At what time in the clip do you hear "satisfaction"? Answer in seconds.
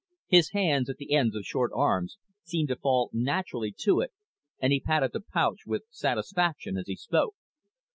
5.91-6.75